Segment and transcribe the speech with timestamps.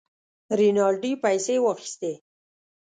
[0.57, 2.13] رینالډي پیسې واخیستې.